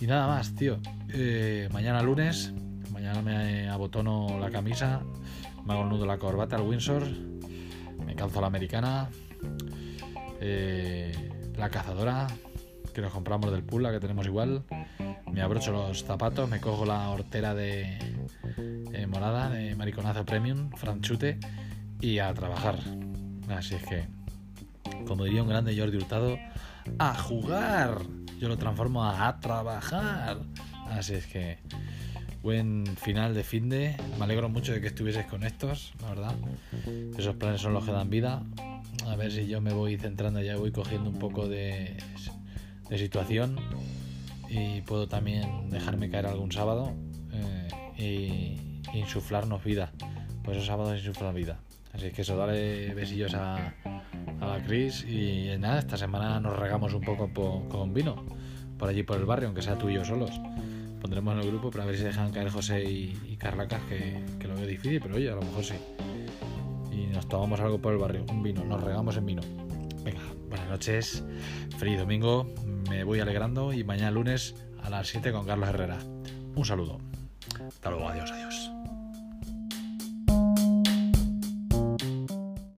Y 0.00 0.06
nada 0.06 0.26
más, 0.26 0.54
tío. 0.54 0.78
Eh, 1.08 1.68
mañana 1.72 2.02
lunes, 2.02 2.52
mañana 2.92 3.22
me 3.22 3.68
abotono 3.68 4.38
la 4.38 4.50
camisa, 4.50 5.00
me 5.64 5.72
hago 5.72 5.84
el 5.84 5.88
nudo 5.88 6.04
la 6.04 6.18
corbata, 6.18 6.56
al 6.56 6.62
Windsor, 6.62 7.02
me 8.06 8.14
calzo 8.14 8.40
la 8.40 8.46
americana, 8.46 9.10
eh, 10.40 11.12
la 11.56 11.68
cazadora, 11.68 12.26
que 12.94 13.02
nos 13.02 13.12
compramos 13.12 13.52
del 13.52 13.62
pool, 13.62 13.82
la 13.82 13.92
que 13.92 14.00
tenemos 14.00 14.26
igual, 14.26 14.62
me 15.30 15.42
abrocho 15.42 15.72
los 15.72 16.04
zapatos, 16.04 16.48
me 16.48 16.60
cojo 16.60 16.86
la 16.86 17.10
hortera 17.10 17.54
de 17.54 17.98
eh, 18.92 19.06
morada, 19.06 19.50
de 19.50 19.74
mariconazo 19.74 20.24
premium, 20.24 20.70
franchute, 20.70 21.38
y 22.00 22.20
a 22.20 22.32
trabajar. 22.32 22.78
Así 23.48 23.74
es 23.74 23.82
que 23.84 24.16
como 25.06 25.24
diría 25.24 25.42
un 25.42 25.48
grande 25.48 25.76
Jordi 25.76 25.96
Hurtado, 25.96 26.38
a 26.98 27.14
jugar. 27.14 27.98
Yo 28.38 28.48
lo 28.48 28.58
transformo 28.58 29.04
a 29.04 29.40
trabajar. 29.40 30.38
Así 30.90 31.14
es 31.14 31.26
que 31.26 31.58
buen 32.46 32.86
final 32.96 33.34
de 33.34 33.42
fin 33.42 33.68
de. 33.68 33.96
Me 34.18 34.24
alegro 34.24 34.48
mucho 34.48 34.72
de 34.72 34.80
que 34.80 34.86
estuvieses 34.86 35.26
con 35.26 35.42
estos, 35.42 35.92
la 36.00 36.10
verdad. 36.10 36.34
Esos 37.18 37.34
planes 37.34 37.60
son 37.60 37.72
los 37.72 37.84
que 37.84 37.90
dan 37.90 38.08
vida. 38.08 38.44
A 39.04 39.16
ver 39.16 39.32
si 39.32 39.48
yo 39.48 39.60
me 39.60 39.72
voy 39.72 39.96
centrando, 39.96 40.40
ya 40.40 40.56
voy 40.56 40.70
cogiendo 40.70 41.10
un 41.10 41.18
poco 41.18 41.48
de, 41.48 41.96
de 42.88 42.98
situación 42.98 43.56
y 44.48 44.80
puedo 44.82 45.08
también 45.08 45.70
dejarme 45.70 46.08
caer 46.08 46.26
algún 46.26 46.52
sábado 46.52 46.92
eh, 47.98 48.60
y 48.94 48.96
insuflarnos 48.96 49.64
vida. 49.64 49.90
Pues 50.44 50.58
esos 50.58 50.68
sábados 50.68 50.96
insuflar 51.00 51.34
vida. 51.34 51.58
Así 51.94 52.12
que 52.12 52.22
eso, 52.22 52.36
dale 52.36 52.94
besillos 52.94 53.34
a, 53.34 53.74
a 54.40 54.46
la 54.46 54.62
Cris 54.64 55.04
y 55.04 55.48
nada, 55.58 55.80
esta 55.80 55.96
semana 55.96 56.38
nos 56.38 56.56
regamos 56.56 56.94
un 56.94 57.00
poco 57.00 57.28
con 57.68 57.92
vino 57.92 58.24
por 58.78 58.88
allí 58.88 59.02
por 59.02 59.16
el 59.16 59.24
barrio, 59.24 59.48
aunque 59.48 59.62
sea 59.62 59.76
tú 59.76 59.88
y 59.88 59.94
yo 59.94 60.04
solos. 60.04 60.30
Pondremos 61.06 61.34
en 61.34 61.40
el 61.42 61.46
grupo 61.46 61.70
para 61.70 61.84
ver 61.84 61.96
si 61.96 62.02
dejan 62.02 62.32
caer 62.32 62.50
José 62.50 62.82
y, 62.82 63.36
Carlacas, 63.38 63.80
que, 63.84 64.24
que, 64.40 64.48
lo 64.48 64.56
veo 64.56 64.66
difícil, 64.66 65.00
pero 65.00 65.14
oye, 65.14 65.30
a 65.30 65.36
lo 65.36 65.42
mejor 65.42 65.62
sí. 65.62 65.76
Y 66.90 67.06
nos 67.06 67.28
tomamos 67.28 67.60
algo 67.60 67.80
por 67.80 67.92
el 67.92 68.00
barrio, 68.00 68.24
un 68.28 68.42
vino, 68.42 68.64
nos 68.64 68.82
regamos 68.82 69.16
en 69.16 69.24
vino. 69.24 69.42
Venga, 70.02 70.18
buenas 70.48 70.68
noches, 70.68 71.22
feliz 71.78 72.00
domingo, 72.00 72.52
me 72.90 73.04
voy 73.04 73.20
alegrando 73.20 73.72
y 73.72 73.84
mañana 73.84 74.10
lunes 74.10 74.56
a 74.82 74.90
las 74.90 75.06
7 75.06 75.30
con 75.30 75.46
Carlos 75.46 75.68
Herrera. 75.68 75.98
Un 76.56 76.64
saludo. 76.64 76.98
Hasta 77.68 77.90
luego, 77.90 78.08
adiós, 78.08 78.32
adiós. 78.32 78.65